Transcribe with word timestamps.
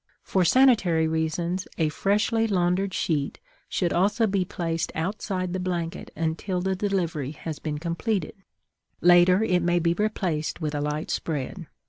For 0.23 0.43
sanitary 0.43 1.07
reasons, 1.07 1.67
a 1.77 1.89
freshly 1.89 2.47
laundered 2.47 2.91
sheet 2.91 3.39
should 3.69 3.93
also 3.93 4.25
be 4.25 4.43
placed 4.43 4.91
outside 4.95 5.53
the 5.53 5.59
blanket 5.59 6.09
until 6.15 6.59
the 6.59 6.75
delivery 6.75 7.33
has 7.33 7.59
been 7.59 7.77
completed; 7.77 8.33
later, 8.99 9.43
it 9.43 9.61
may 9.61 9.77
be 9.77 9.93
replaced 9.93 10.59
with 10.59 10.73
a 10.73 10.81
light 10.81 11.11
spread. 11.11 11.67